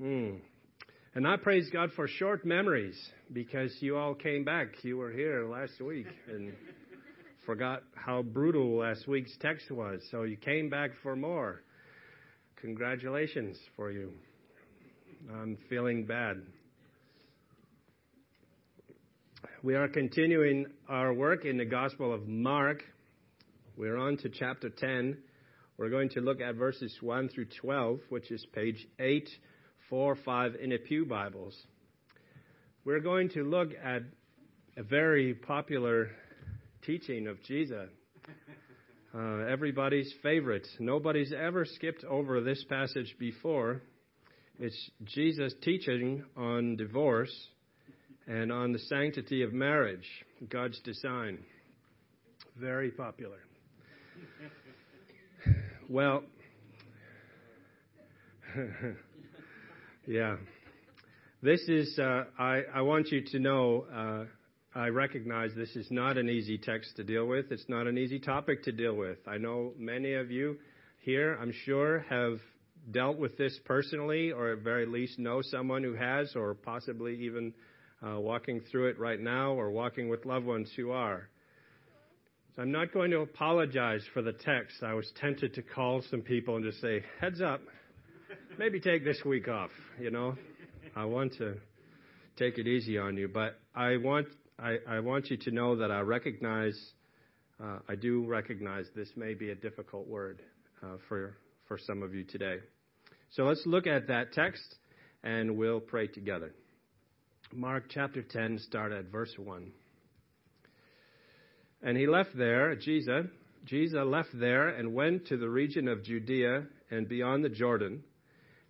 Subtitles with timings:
[0.00, 0.36] Hmm.
[1.14, 2.96] And I praise God for short memories
[3.32, 4.68] because you all came back.
[4.82, 6.52] You were here last week and
[7.46, 10.00] forgot how brutal last week's text was.
[10.12, 11.62] So you came back for more.
[12.60, 14.12] Congratulations for you.
[15.32, 16.42] I'm feeling bad.
[19.64, 22.84] We are continuing our work in the Gospel of Mark.
[23.76, 25.18] We're on to chapter 10.
[25.76, 28.86] We're going to look at verses 1 through 12, which is page
[29.90, 31.56] 845 in the Pew Bibles.
[32.84, 34.02] We're going to look at
[34.76, 36.10] a very popular
[36.84, 37.88] teaching of Jesus.
[39.14, 40.66] Uh, everybody's favorite.
[40.78, 43.80] Nobody's ever skipped over this passage before.
[44.58, 47.34] It's Jesus teaching on divorce
[48.26, 50.06] and on the sanctity of marriage,
[50.50, 51.38] God's design.
[52.60, 53.38] Very popular.
[55.88, 56.24] Well,
[60.08, 60.36] yeah.
[61.42, 64.24] This is, uh, I, I want you to know, uh,
[64.74, 67.52] I recognize this is not an easy text to deal with.
[67.52, 69.18] It's not an easy topic to deal with.
[69.28, 70.56] I know many of you
[71.00, 72.38] here, I'm sure, have
[72.90, 77.52] dealt with this personally, or at very least know someone who has, or possibly even
[78.02, 81.28] uh, walking through it right now, or walking with loved ones who are.
[82.56, 84.82] So I'm not going to apologize for the text.
[84.82, 87.60] I was tempted to call some people and just say, heads up,
[88.58, 89.70] maybe take this week off,
[90.00, 90.34] you know.
[90.96, 91.54] I want to
[92.36, 94.26] take it easy on you, but I want
[94.58, 96.76] I, I want you to know that I recognize
[97.62, 100.42] uh, I do recognize this may be a difficult word
[100.82, 101.36] uh, for
[101.68, 102.56] for some of you today.
[103.30, 104.76] So let's look at that text
[105.22, 106.52] and we'll pray together.
[107.52, 109.70] Mark chapter 10, start at verse 1.
[111.82, 113.26] And he left there, Jesus,
[113.64, 118.02] Jesus left there and went to the region of Judea and beyond the Jordan,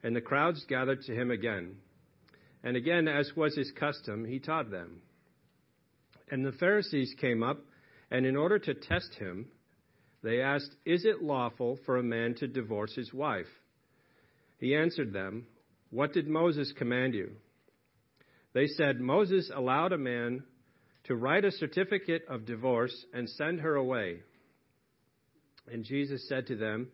[0.03, 1.77] and the crowds gathered to him again.
[2.63, 5.03] And again, as was his custom, he taught them.
[6.31, 7.59] And the Pharisees came up,
[8.11, 9.47] and in order to test him,
[10.23, 13.47] they asked, Is it lawful for a man to divorce his wife?
[14.59, 15.47] He answered them,
[15.91, 17.33] What did Moses command you?
[18.55, 20.43] They said, Moses allowed a man
[21.05, 24.21] to write a certificate of divorce and send her away.
[25.71, 26.89] And Jesus said to them,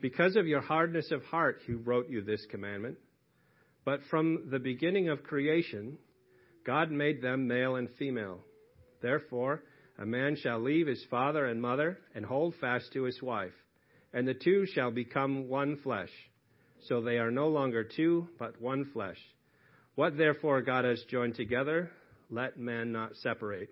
[0.00, 2.98] Because of your hardness of heart, he wrote you this commandment.
[3.84, 5.98] But from the beginning of creation,
[6.64, 8.40] God made them male and female.
[9.00, 9.62] Therefore,
[9.98, 13.54] a man shall leave his father and mother and hold fast to his wife,
[14.12, 16.10] and the two shall become one flesh.
[16.86, 19.18] So they are no longer two, but one flesh.
[19.96, 21.90] What therefore God has joined together,
[22.30, 23.70] let man not separate.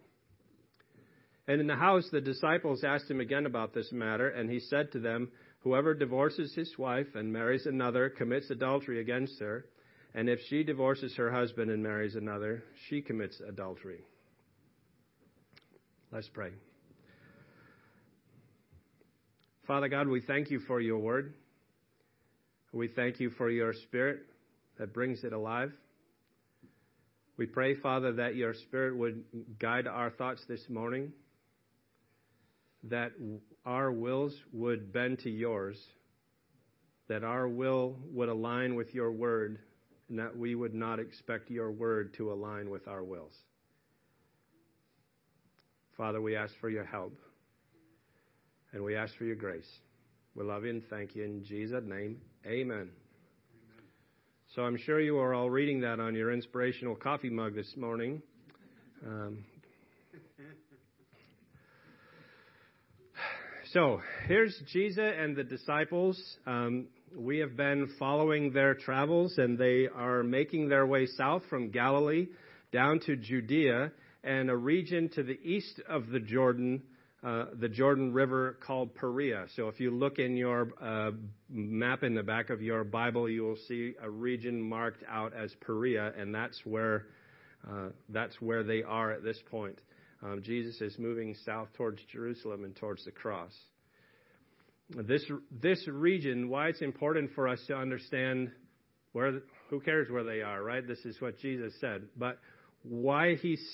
[1.47, 4.91] And in the house, the disciples asked him again about this matter, and he said
[4.93, 5.31] to them,
[5.67, 9.67] Whoever divorces his wife and marries another commits adultery against her,
[10.15, 14.05] and if she divorces her husband and marries another, she commits adultery.
[16.13, 16.51] Let's pray.
[19.67, 21.35] Father God, we thank you for your word.
[22.73, 24.21] We thank you for your spirit
[24.79, 25.73] that brings it alive.
[27.39, 29.25] We pray, Father, that your Spirit would
[29.59, 31.13] guide our thoughts this morning,
[32.91, 33.13] that
[33.65, 35.79] our wills would bend to yours,
[37.09, 39.59] that our will would align with your word,
[40.09, 43.35] and that we would not expect your word to align with our wills.
[45.97, 47.19] Father, we ask for your help,
[48.73, 49.69] and we ask for your grace.
[50.35, 52.19] We love you and thank you in Jesus' name.
[52.47, 52.91] Amen.
[54.55, 58.23] So I'm sure you are all reading that on your inspirational coffee mug this morning.
[59.05, 59.45] Um,
[63.77, 66.19] so here's Jesus and the disciples.
[66.47, 71.71] Um, we have been following their travels, and they are making their way south from
[71.71, 72.29] Galilee
[72.73, 73.93] down to Judea
[74.25, 76.85] and a region to the east of the Jordan
[77.23, 79.45] uh, the Jordan River called Perea.
[79.57, 81.11] So if you look in your uh,
[81.51, 85.55] map in the back of your Bible, you will see a region marked out as
[85.61, 87.09] Perea, and that's where
[87.71, 89.79] uh, that's where they are at this point.
[90.27, 93.53] Um, Jesus is moving south towards Jerusalem and towards the cross.
[94.91, 98.51] This this region, why it's important for us to understand
[99.13, 99.41] where
[99.71, 100.87] who cares where they are, right?
[100.87, 102.09] This is what Jesus said.
[102.17, 102.39] But
[102.83, 103.65] why he's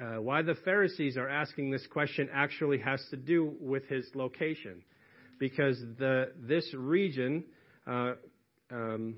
[0.00, 4.82] uh, why the Pharisees are asking this question actually has to do with his location,
[5.38, 7.44] because the this region
[7.86, 8.14] uh,
[8.70, 9.16] um,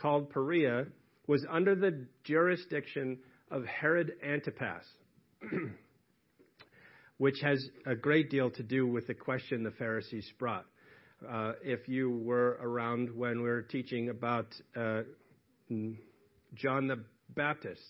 [0.00, 0.86] called Perea
[1.26, 3.18] was under the jurisdiction
[3.50, 4.84] of Herod Antipas,
[7.18, 10.66] which has a great deal to do with the question the Pharisees brought.
[11.28, 14.46] Uh, if you were around when we were teaching about
[14.76, 15.02] uh,
[16.54, 17.02] John the
[17.34, 17.82] Baptist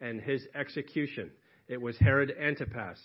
[0.00, 1.30] and his execution,
[1.68, 2.98] it was Herod Antipas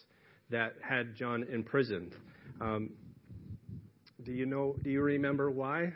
[0.50, 2.13] that had John imprisoned.
[2.59, 2.92] Um,
[4.24, 4.75] do you know?
[4.83, 5.94] Do you remember why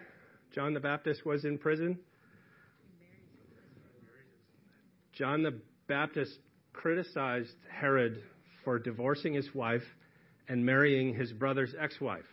[0.54, 1.98] John the Baptist was in prison?
[5.14, 6.38] John the Baptist
[6.74, 8.22] criticized Herod
[8.64, 9.84] for divorcing his wife
[10.48, 12.26] and marrying his brother's ex-wife.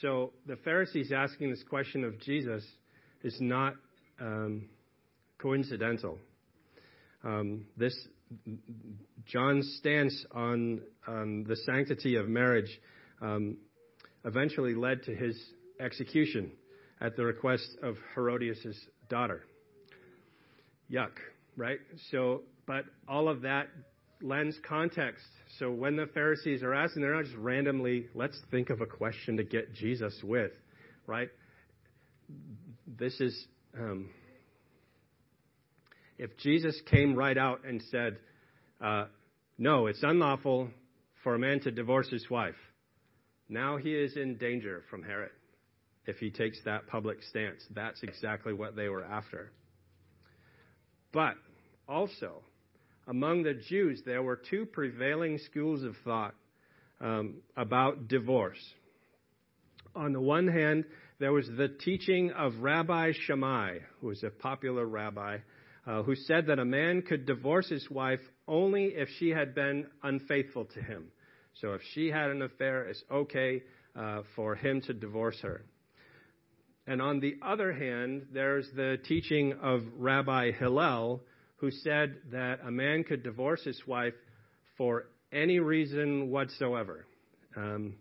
[0.00, 2.64] So the Pharisees asking this question of Jesus
[3.22, 3.74] is not
[4.20, 4.68] um,
[5.38, 6.18] coincidental.
[7.22, 7.96] Um, this
[9.26, 12.80] John's stance on um, the sanctity of marriage
[13.22, 13.56] um,
[14.24, 15.40] eventually led to his
[15.80, 16.50] execution
[17.00, 18.78] at the request of Herodias'
[19.08, 19.44] daughter.
[20.90, 21.12] Yuck,
[21.56, 21.78] right?
[22.10, 23.68] So, but all of that
[24.22, 25.24] lends context.
[25.58, 29.36] So when the Pharisees are asking, they're not just randomly, let's think of a question
[29.36, 30.52] to get Jesus with,
[31.06, 31.28] right?
[32.86, 33.46] This is,
[33.78, 34.10] um,
[36.18, 38.16] if Jesus came right out and said,
[38.80, 39.06] uh,
[39.58, 40.70] no, it's unlawful
[41.22, 42.54] for a man to divorce his wife,
[43.48, 45.30] now he is in danger from Herod
[46.06, 47.62] if he takes that public stance.
[47.74, 49.52] That's exactly what they were after.
[51.14, 51.36] But
[51.88, 52.42] also,
[53.06, 56.34] among the Jews, there were two prevailing schools of thought
[57.00, 58.58] um, about divorce.
[59.94, 60.84] On the one hand,
[61.20, 65.38] there was the teaching of Rabbi Shammai, who was a popular rabbi,
[65.86, 69.86] uh, who said that a man could divorce his wife only if she had been
[70.02, 71.06] unfaithful to him.
[71.60, 73.62] So if she had an affair, it's okay
[73.94, 75.64] uh, for him to divorce her.
[76.86, 81.22] And on the other hand, there's the teaching of Rabbi Hillel,
[81.56, 84.14] who said that a man could divorce his wife
[84.76, 87.06] for any reason whatsoever,
[87.56, 87.94] um,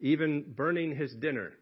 [0.00, 1.52] even burning his dinner.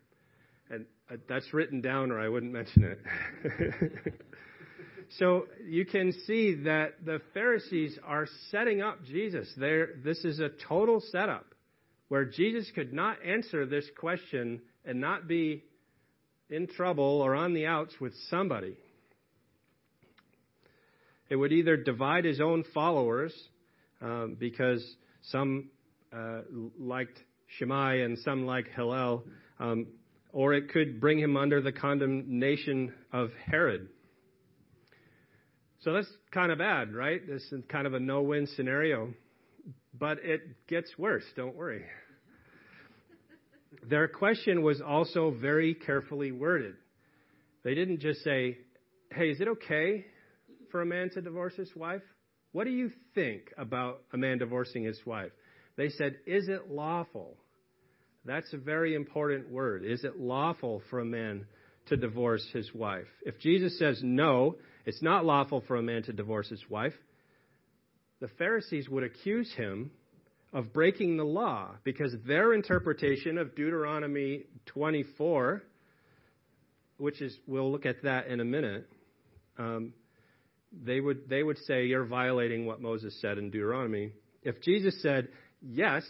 [0.71, 4.15] And uh, that's written down, or I wouldn't mention it.
[5.19, 9.53] so you can see that the Pharisees are setting up Jesus.
[9.57, 11.47] They're, this is a total setup
[12.07, 15.65] where Jesus could not answer this question and not be
[16.51, 18.77] in trouble or on the outs with somebody.
[21.29, 23.35] It would either divide his own followers
[24.01, 24.83] um, because
[25.23, 25.71] some
[26.13, 26.41] uh,
[26.79, 27.19] liked
[27.59, 29.25] Shammai and some liked Hillel,
[29.59, 29.87] um,
[30.33, 33.89] or it could bring him under the condemnation of Herod.
[35.81, 37.21] So that's kind of bad, right?
[37.27, 39.13] This is kind of a no win scenario.
[39.99, 41.85] But it gets worse, don't worry.
[43.89, 46.75] Their question was also very carefully worded.
[47.65, 48.59] They didn't just say,
[49.13, 50.07] hey, is it okay
[50.71, 52.03] for a man to divorce his wife?
[52.53, 55.33] What do you think about a man divorcing his wife?
[55.77, 57.37] They said, Is it lawful?
[58.25, 59.85] That's a very important word.
[59.85, 61.47] Is it lawful for a man
[61.87, 63.07] to divorce his wife?
[63.25, 66.95] If Jesus says no, it's not lawful for a man to divorce his wife,
[68.21, 69.93] the Pharisees would accuse him
[70.53, 75.63] of breaking the law because their interpretation of Deuteronomy 24,
[76.97, 78.89] which is, we'll look at that in a minute,
[79.59, 79.93] um,
[80.73, 84.13] they would, they would say you're violating what Moses said in Deuteronomy.
[84.43, 85.29] If Jesus said,
[85.63, 86.05] yes,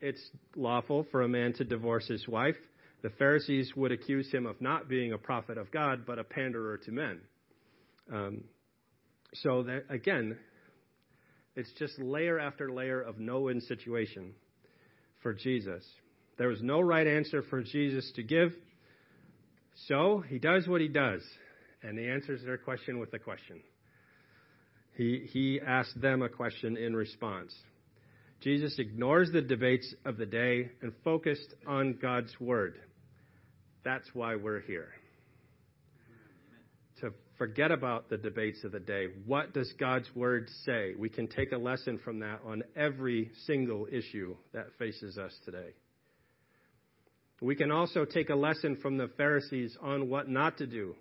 [0.00, 0.20] it's
[0.56, 2.56] lawful for a man to divorce his wife,
[3.02, 6.78] the Pharisees would accuse him of not being a prophet of God, but a panderer
[6.78, 7.20] to men.
[8.12, 8.44] Um,
[9.34, 10.36] so that, again,
[11.56, 14.34] it's just layer after layer of no-win situation
[15.22, 15.84] for Jesus.
[16.38, 18.52] There was no right answer for Jesus to give,
[19.88, 21.22] so he does what he does,
[21.82, 23.60] and he answers their question with a question.
[24.96, 27.54] He, he asked them a question in response.
[28.40, 32.74] Jesus ignores the debates of the day and focused on God's Word.
[33.84, 34.88] That's why we're here.
[37.40, 39.06] Forget about the debates of the day.
[39.24, 40.92] What does God's Word say?
[40.98, 45.70] We can take a lesson from that on every single issue that faces us today.
[47.40, 50.94] We can also take a lesson from the Pharisees on what not to do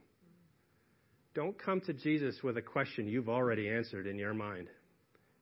[1.35, 4.67] don't come to Jesus with a question you've already answered in your mind.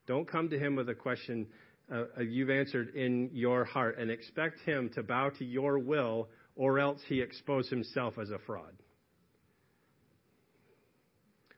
[0.05, 1.47] Don't come to him with a question
[1.91, 6.27] uh, uh, you've answered in your heart and expect him to bow to your will,
[6.55, 8.73] or else he expose himself as a fraud.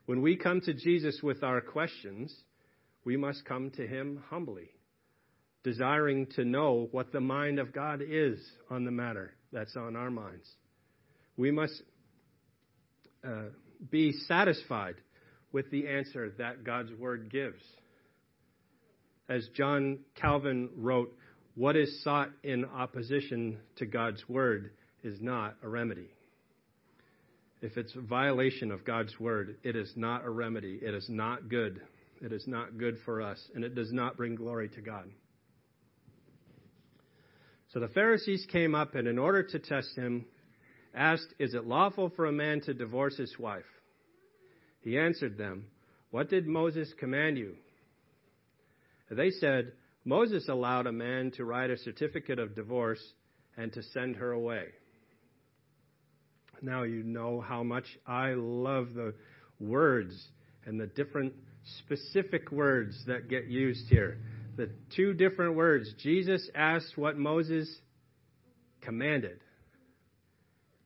[0.10, 2.34] When we come to Jesus with our questions,
[3.06, 4.72] we must come to him humbly,
[5.64, 8.40] desiring to know what the mind of God is
[8.72, 10.50] on the matter that's on our minds.
[11.38, 11.80] We must
[13.24, 13.50] uh,
[13.92, 14.96] be satisfied
[15.52, 17.62] with the answer that God's Word gives.
[19.30, 21.16] As John Calvin wrote,
[21.54, 24.72] what is sought in opposition to God's Word
[25.04, 26.10] is not a remedy.
[27.62, 30.80] If it's a violation of God's Word, it is not a remedy.
[30.82, 31.82] It is not good.
[32.22, 35.10] It is not good for us, and it does not bring glory to God.
[37.74, 40.26] So the Pharisees came up and, in order to test him,
[40.96, 43.66] asked, Is it lawful for a man to divorce his wife?
[44.82, 45.66] He answered them,
[46.12, 47.56] What did Moses command you?
[49.12, 49.74] They said,
[50.06, 53.04] Moses allowed a man to write a certificate of divorce
[53.58, 54.66] and to send her away.
[56.62, 59.14] Now you know how much I love the
[59.60, 60.16] words
[60.66, 61.34] and the different
[61.80, 64.18] specific words that get used here.
[64.58, 65.94] The two different words.
[66.02, 67.70] Jesus asked what Moses
[68.82, 69.40] commanded.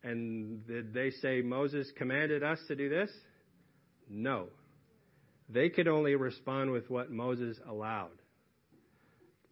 [0.03, 3.09] And did they say Moses commanded us to do this?
[4.09, 4.47] No.
[5.49, 8.11] They could only respond with what Moses allowed.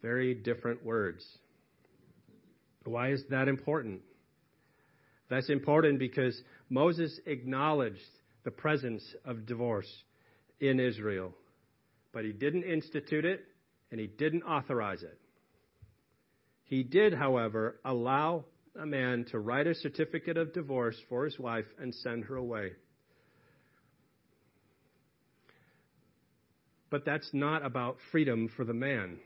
[0.02, 1.24] Very different words.
[2.84, 4.02] Why is that important?
[5.32, 8.02] That's important because Moses acknowledged
[8.44, 9.90] the presence of divorce
[10.60, 11.32] in Israel,
[12.12, 13.42] but he didn't institute it
[13.90, 15.18] and he didn't authorize it.
[16.64, 18.44] He did, however, allow
[18.78, 22.72] a man to write a certificate of divorce for his wife and send her away.
[26.90, 29.16] But that's not about freedom for the man.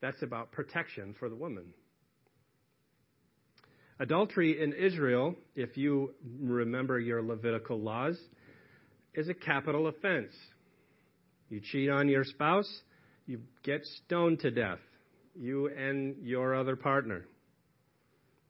[0.00, 1.66] That's about protection for the woman.
[4.00, 8.18] Adultery in Israel, if you remember your Levitical laws,
[9.14, 10.32] is a capital offense.
[11.48, 12.68] You cheat on your spouse,
[13.26, 14.80] you get stoned to death,
[15.34, 17.24] you and your other partner.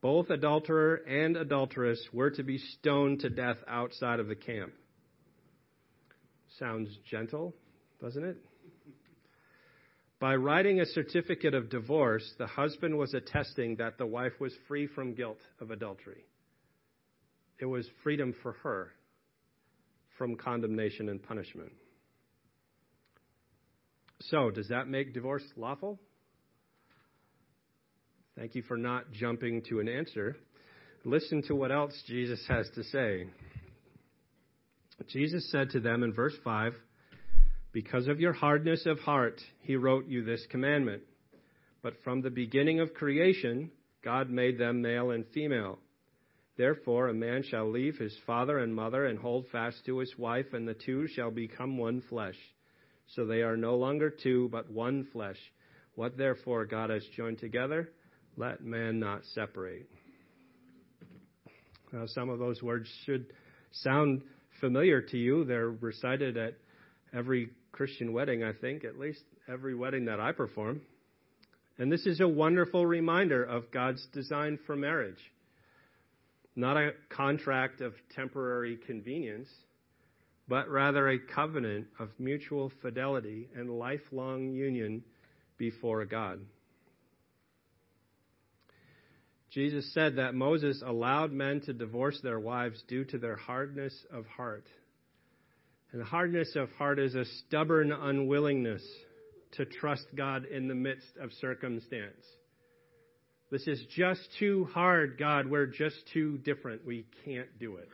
[0.00, 4.72] Both adulterer and adulteress were to be stoned to death outside of the camp.
[6.58, 7.54] Sounds gentle,
[8.00, 8.36] doesn't it?
[10.24, 14.86] By writing a certificate of divorce, the husband was attesting that the wife was free
[14.86, 16.24] from guilt of adultery.
[17.58, 18.92] It was freedom for her
[20.16, 21.72] from condemnation and punishment.
[24.22, 26.00] So, does that make divorce lawful?
[28.34, 30.38] Thank you for not jumping to an answer.
[31.04, 33.26] Listen to what else Jesus has to say.
[35.06, 36.72] Jesus said to them in verse 5
[37.74, 41.02] Because of your hardness of heart, he wrote you this commandment.
[41.82, 45.80] But from the beginning of creation, God made them male and female.
[46.56, 50.52] Therefore, a man shall leave his father and mother and hold fast to his wife,
[50.52, 52.36] and the two shall become one flesh.
[53.08, 55.38] So they are no longer two, but one flesh.
[55.96, 57.90] What therefore God has joined together,
[58.36, 59.90] let man not separate.
[61.92, 63.32] Now, some of those words should
[63.72, 64.22] sound
[64.60, 65.44] familiar to you.
[65.44, 66.54] They're recited at
[67.14, 70.82] every Christian wedding, I think, at least every wedding that I perform.
[71.78, 75.18] And this is a wonderful reminder of God's design for marriage
[76.56, 79.48] not a contract of temporary convenience,
[80.46, 85.02] but rather a covenant of mutual fidelity and lifelong union
[85.58, 86.40] before God.
[89.50, 94.26] Jesus said that Moses allowed men to divorce their wives due to their hardness of
[94.26, 94.66] heart.
[95.94, 98.82] And hardness of heart is a stubborn unwillingness
[99.52, 102.20] to trust God in the midst of circumstance.
[103.52, 105.46] This is just too hard, God.
[105.46, 106.84] We're just too different.
[106.84, 107.88] We can't do it.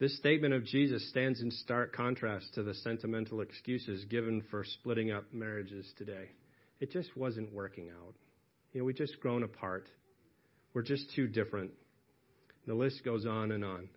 [0.00, 5.12] This statement of Jesus stands in stark contrast to the sentimental excuses given for splitting
[5.12, 6.30] up marriages today.
[6.80, 8.16] It just wasn't working out.
[8.72, 9.86] You know, we just grown apart.
[10.74, 11.70] We're just too different.
[12.66, 13.88] The list goes on and on.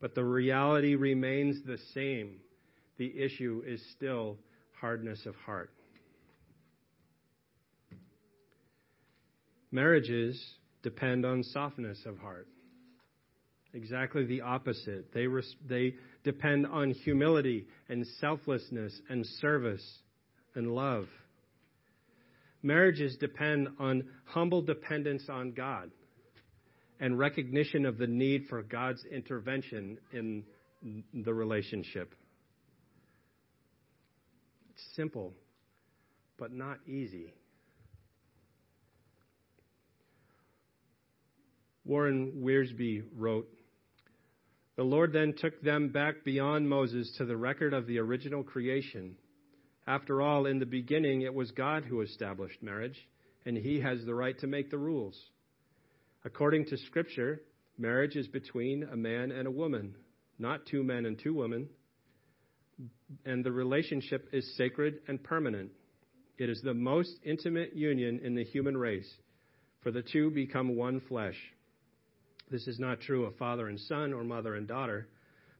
[0.00, 2.40] But the reality remains the same.
[2.98, 4.38] The issue is still
[4.80, 5.70] hardness of heart.
[9.70, 10.42] Marriages
[10.82, 12.46] depend on softness of heart.
[13.74, 15.12] Exactly the opposite.
[15.12, 19.98] They, res- they depend on humility and selflessness and service
[20.54, 21.06] and love.
[22.62, 25.90] Marriages depend on humble dependence on God
[27.00, 30.44] and recognition of the need for God's intervention in
[31.12, 32.14] the relationship.
[34.70, 35.32] It's simple,
[36.38, 37.32] but not easy.
[41.84, 43.48] Warren Wiersbe wrote,
[44.76, 49.16] The Lord then took them back beyond Moses to the record of the original creation.
[49.86, 52.98] After all, in the beginning, it was God who established marriage,
[53.44, 55.16] and he has the right to make the rules.
[56.26, 57.40] According to Scripture,
[57.78, 59.94] marriage is between a man and a woman,
[60.40, 61.68] not two men and two women.
[63.24, 65.70] And the relationship is sacred and permanent.
[66.36, 69.08] It is the most intimate union in the human race,
[69.84, 71.36] for the two become one flesh.
[72.50, 75.06] This is not true of father and son or mother and daughter,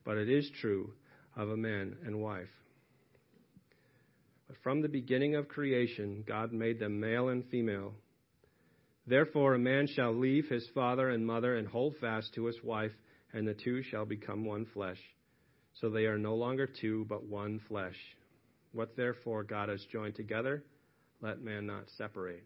[0.04, 0.90] but it is true
[1.36, 2.50] of a man and wife.
[4.48, 7.94] But from the beginning of creation, God made them male and female.
[9.06, 12.92] Therefore, a man shall leave his father and mother and hold fast to his wife,
[13.32, 14.98] and the two shall become one flesh.
[15.80, 17.96] So they are no longer two, but one flesh.
[18.72, 20.64] What therefore God has joined together,
[21.20, 22.44] let man not separate.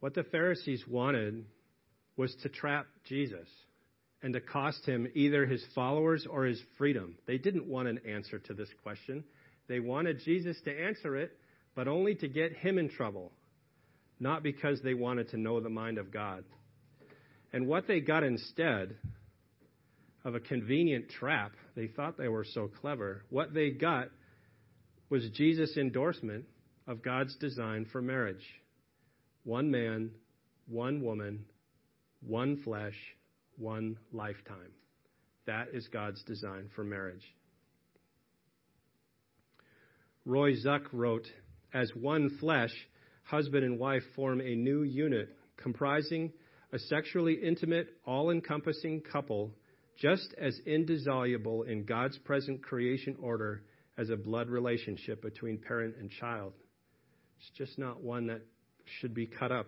[0.00, 1.44] What the Pharisees wanted
[2.16, 3.48] was to trap Jesus
[4.22, 7.16] and to cost him either his followers or his freedom.
[7.26, 9.24] They didn't want an answer to this question.
[9.68, 11.32] They wanted Jesus to answer it,
[11.74, 13.32] but only to get him in trouble,
[14.20, 16.44] not because they wanted to know the mind of God.
[17.52, 18.96] And what they got instead
[20.24, 24.08] of a convenient trap, they thought they were so clever, what they got
[25.10, 26.44] was Jesus' endorsement
[26.86, 28.44] of God's design for marriage
[29.44, 30.10] one man,
[30.68, 31.44] one woman,
[32.24, 32.94] one flesh,
[33.58, 34.72] one lifetime.
[35.46, 37.24] That is God's design for marriage.
[40.24, 41.26] Roy Zuck wrote,
[41.74, 42.72] As one flesh,
[43.24, 46.32] husband and wife form a new unit comprising
[46.72, 49.52] a sexually intimate, all encompassing couple
[49.98, 53.62] just as indissoluble in God's present creation order
[53.98, 56.54] as a blood relationship between parent and child.
[57.38, 58.40] It's just not one that
[59.00, 59.66] should be cut up.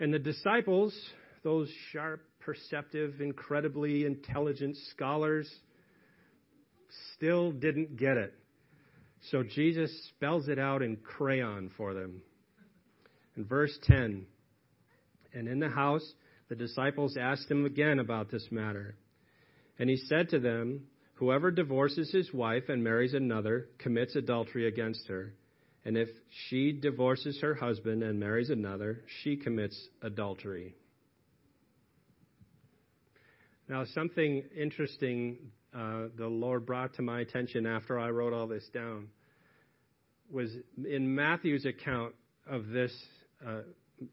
[0.00, 0.94] And the disciples,
[1.42, 5.50] those sharp, perceptive, incredibly intelligent scholars,
[7.14, 8.34] still didn't get it.
[9.30, 12.22] So Jesus spells it out in crayon for them.
[13.36, 14.26] In verse 10,
[15.34, 16.14] and in the house,
[16.48, 18.96] the disciples asked him again about this matter.
[19.78, 25.08] And he said to them, Whoever divorces his wife and marries another commits adultery against
[25.08, 25.34] her.
[25.84, 26.08] And if
[26.48, 30.74] she divorces her husband and marries another, she commits adultery.
[33.68, 35.38] Now, something interesting
[35.74, 39.08] uh, the Lord brought to my attention after I wrote all this down
[40.30, 40.50] was
[40.86, 42.14] in Matthew's account
[42.48, 42.92] of this,
[43.46, 43.60] uh,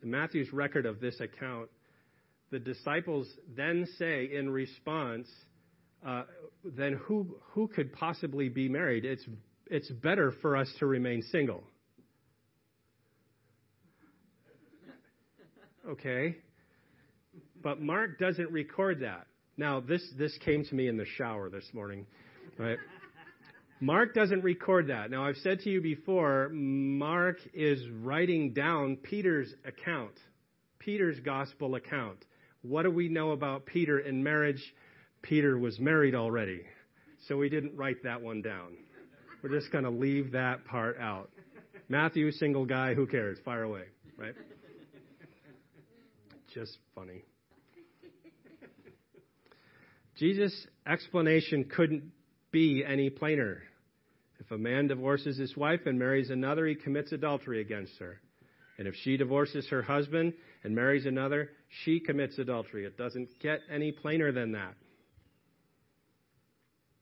[0.03, 1.69] Matthew's record of this account,
[2.51, 5.27] the disciples then say in response,
[6.05, 6.23] uh,
[6.63, 9.05] then who, who could possibly be married?
[9.05, 9.25] It's
[9.67, 11.63] it's better for us to remain single.
[15.89, 16.37] Okay?
[17.63, 19.25] But Mark doesn't record that.
[19.57, 22.05] Now, this, this came to me in the shower this morning,
[22.57, 22.77] right?
[23.79, 25.09] Mark doesn't record that.
[25.11, 30.13] Now, I've said to you before, Mark is writing down Peter's account,
[30.79, 32.17] Peter's gospel account.
[32.63, 34.61] What do we know about Peter in marriage?
[35.21, 36.61] Peter was married already,
[37.27, 38.77] so we didn't write that one down.
[39.41, 41.29] We're just going to leave that part out.
[41.87, 43.37] Matthew, single guy, who cares?
[43.45, 43.83] Fire away,
[44.17, 44.33] right?
[46.53, 47.23] Just funny.
[50.17, 52.11] Jesus' explanation couldn't
[52.51, 53.63] be any plainer.
[54.39, 58.19] If a man divorces his wife and marries another, he commits adultery against her.
[58.77, 61.49] And if she divorces her husband and marries another,
[61.83, 62.85] she commits adultery.
[62.85, 64.75] It doesn't get any plainer than that.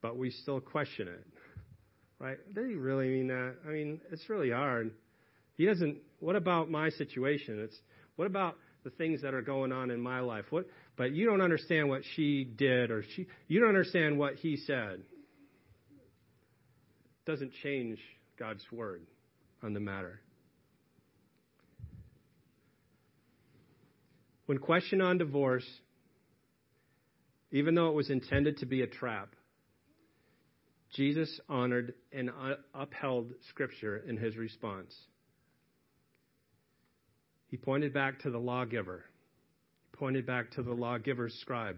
[0.02, 1.26] But we still question it.
[2.20, 2.38] Right?
[2.54, 3.56] Did he really mean that?
[3.68, 4.92] I mean, it's really hard.
[5.56, 5.98] He doesn't.
[6.20, 7.60] What about my situation?
[7.60, 7.78] It's
[8.16, 10.46] what about the things that are going on in my life?
[10.50, 10.68] What?
[10.96, 13.28] But you don't understand what she did, or she.
[13.48, 15.02] You don't understand what he said.
[17.26, 18.00] Doesn't change
[18.38, 19.02] God's word
[19.64, 20.20] on the matter.
[24.46, 25.66] When questioned on divorce,
[27.52, 29.36] even though it was intended to be a trap,
[30.94, 32.30] Jesus honored and
[32.74, 34.94] upheld Scripture in his response.
[37.48, 39.06] He pointed back to the lawgiver,
[39.94, 41.78] pointed back to the lawgiver's scribe,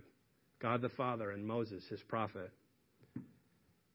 [0.61, 2.51] God the Father, and Moses, his prophet.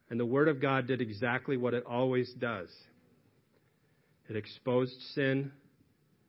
[0.09, 2.69] And the Word of God did exactly what it always does
[4.29, 5.51] it exposed sin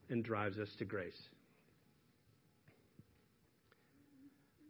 [0.09, 1.21] and drives us to grace.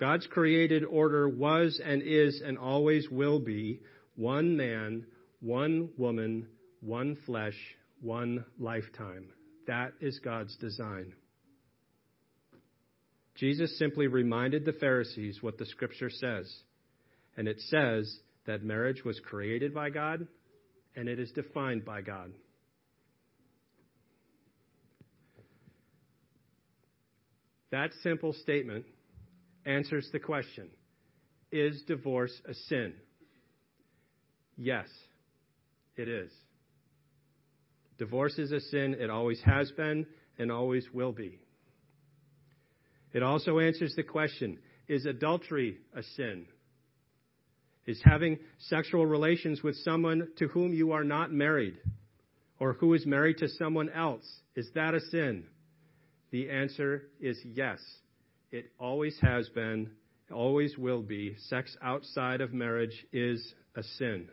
[0.02, 3.80] God's created order was and is and always will be
[4.16, 5.06] one man,
[5.40, 6.48] one woman,
[6.82, 7.56] one flesh,
[8.02, 9.30] one lifetime.
[9.68, 11.14] That is God's design.
[13.42, 16.48] Jesus simply reminded the Pharisees what the scripture says.
[17.36, 20.28] And it says that marriage was created by God
[20.96, 22.34] and it is defined by God.
[27.72, 28.86] That simple statement
[29.66, 30.68] answers the question
[31.52, 32.94] Is divorce a sin?
[34.56, 34.88] Yes,
[35.96, 36.30] it is.
[37.98, 38.96] Divorce is a sin.
[39.00, 40.06] It always has been
[40.38, 41.40] and always will be.
[43.14, 46.46] It also answers the question Is adultery a sin?
[47.86, 51.78] Is having sexual relations with someone to whom you are not married
[52.60, 54.24] or who is married to someone else,
[54.56, 55.46] is that a sin?
[56.30, 57.80] The answer is yes.
[58.52, 59.90] It always has been,
[60.32, 61.36] always will be.
[61.50, 64.30] Sex outside of marriage is a sin.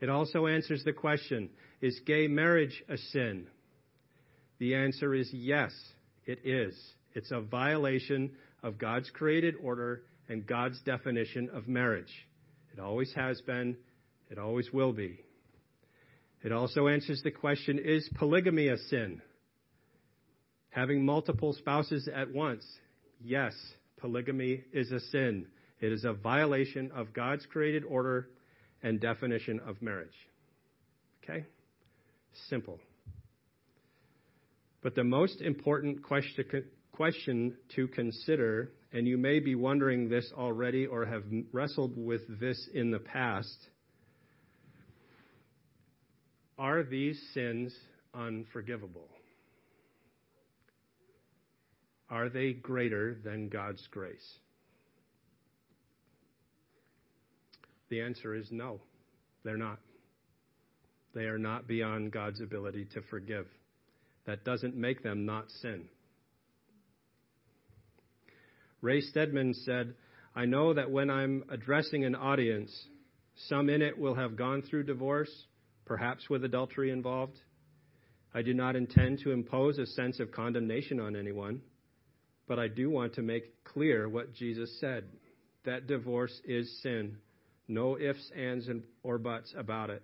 [0.00, 3.46] It also answers the question Is gay marriage a sin?
[4.58, 5.72] The answer is yes,
[6.26, 6.74] it is.
[7.14, 8.32] It's a violation
[8.62, 12.12] of God's created order and God's definition of marriage.
[12.72, 13.76] It always has been,
[14.30, 15.20] it always will be.
[16.42, 19.20] It also answers the question Is polygamy a sin?
[20.70, 22.64] Having multiple spouses at once,
[23.22, 23.52] yes,
[23.98, 25.46] polygamy is a sin.
[25.80, 28.28] It is a violation of God's created order
[28.82, 30.08] and definition of marriage.
[31.22, 31.44] Okay?
[32.48, 32.78] Simple.
[34.82, 41.06] But the most important question, to consider, and you may be wondering this already or
[41.06, 43.68] have wrestled with this in the past
[46.62, 47.74] are these sins
[48.14, 49.08] unforgivable?
[52.08, 54.38] Are they greater than God's grace?
[57.88, 58.80] The answer is no,
[59.44, 59.80] they're not.
[61.14, 63.46] They are not beyond God's ability to forgive.
[64.26, 65.88] That doesn't make them not sin.
[68.80, 69.94] Ray Stedman said,
[70.34, 72.72] I know that when I'm addressing an audience,
[73.48, 75.30] some in it will have gone through divorce,
[75.84, 77.38] perhaps with adultery involved.
[78.34, 81.60] I do not intend to impose a sense of condemnation on anyone.
[82.48, 85.04] But I do want to make clear what Jesus said
[85.64, 87.16] that divorce is sin.
[87.68, 88.68] No ifs, ands,
[89.02, 90.02] or buts about it.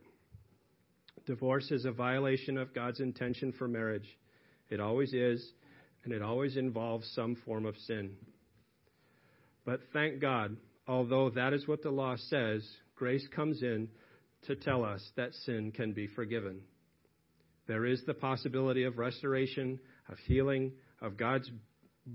[1.28, 4.16] Divorce is a violation of God's intention for marriage.
[4.70, 5.46] It always is,
[6.02, 8.12] and it always involves some form of sin.
[9.66, 13.88] But thank God, although that is what the law says, grace comes in
[14.46, 16.62] to tell us that sin can be forgiven.
[17.66, 21.50] There is the possibility of restoration, of healing, of God's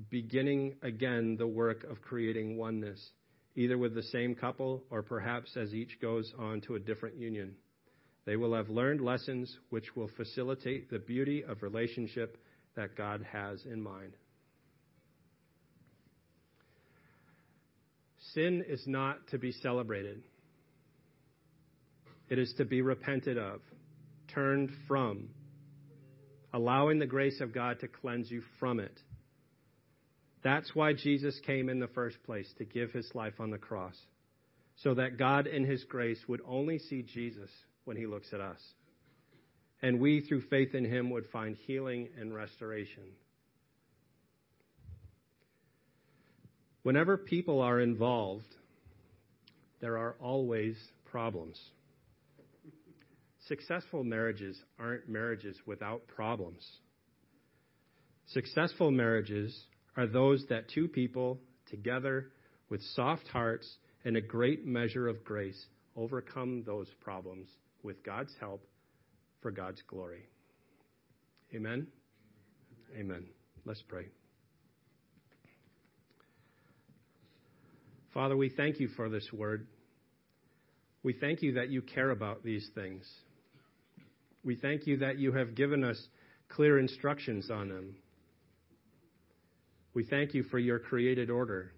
[0.09, 3.11] beginning again the work of creating oneness,
[3.55, 7.53] either with the same couple or perhaps as each goes on to a different union.
[8.25, 12.37] They will have learned lessons which will facilitate the beauty of relationship
[12.75, 14.13] that God has in mind.
[18.33, 20.23] Sin is not to be celebrated.
[22.29, 23.59] It is to be repented of,
[24.33, 25.29] turned from,
[26.53, 28.97] allowing the grace of God to cleanse you from it.
[30.43, 33.95] That's why Jesus came in the first place, to give his life on the cross,
[34.77, 37.51] so that God in his grace would only see Jesus
[37.85, 38.59] when he looks at us.
[39.81, 43.03] And we, through faith in him, would find healing and restoration.
[46.83, 48.55] Whenever people are involved,
[49.81, 51.59] there are always problems.
[53.47, 56.65] Successful marriages aren't marriages without problems.
[58.27, 59.65] Successful marriages
[59.97, 62.27] are those that two people together
[62.69, 63.69] with soft hearts
[64.05, 65.65] and a great measure of grace
[65.95, 67.47] overcome those problems
[67.83, 68.65] with God's help
[69.41, 70.23] for God's glory.
[71.53, 71.87] Amen?
[72.97, 73.25] Amen.
[73.65, 74.05] Let's pray.
[78.13, 79.67] Father, we thank you for this word.
[81.03, 83.03] We thank you that you care about these things.
[84.43, 86.01] We thank you that you have given us
[86.49, 87.95] clear instructions on them.
[89.93, 91.73] We thank you for your created order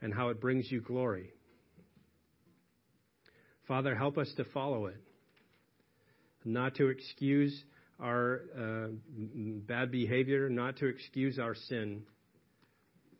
[0.00, 1.32] and how it brings you glory.
[3.68, 4.96] Father, help us to follow it,
[6.42, 7.62] not to excuse
[8.00, 8.86] our uh,
[9.66, 12.02] bad behavior, not to excuse our sin,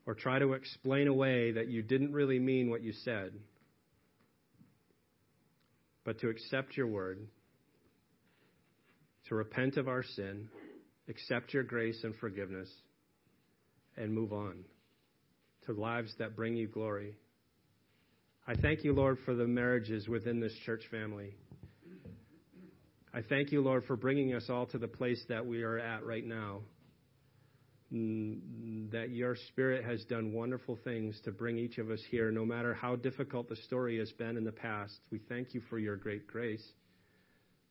[0.07, 3.33] or try to explain away that you didn't really mean what you said,
[6.05, 7.19] but to accept your word,
[9.29, 10.49] to repent of our sin,
[11.11, 12.71] accept your grace and forgiveness
[13.99, 14.65] and move on
[15.67, 17.15] to lives that bring you glory.
[18.49, 21.35] I thank you, Lord, for the marriages within this church family.
[23.13, 26.03] I thank you, Lord, for bringing us all to the place that we are at
[26.07, 26.61] right now.
[27.93, 32.47] Mm, that your Spirit has done wonderful things to bring each of us here, no
[32.47, 34.95] matter how difficult the story has been in the past.
[35.11, 36.67] We thank you for your great grace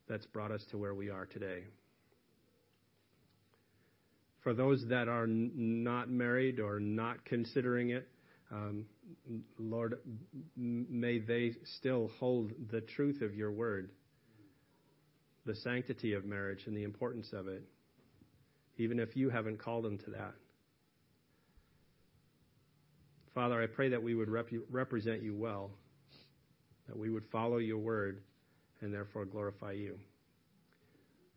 [0.07, 1.63] that's brought us to where we are today.
[4.43, 8.07] For those that are not married or not considering it,
[8.51, 8.85] um,
[9.57, 9.99] Lord,
[10.55, 13.89] may they still hold the truth of your word,
[15.45, 17.63] the sanctity of marriage, and the importance of it,
[18.77, 20.33] even if you haven't called them to that.
[23.33, 25.71] Father, I pray that we would rep- represent you well,
[26.87, 28.21] that we would follow your word,
[28.81, 29.99] and therefore glorify you.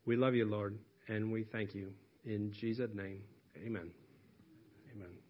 [0.06, 0.78] We love you, Lord,
[1.08, 1.92] and we thank you.
[2.24, 3.22] In Jesus' name,
[3.64, 3.90] amen.
[4.94, 5.29] Amen.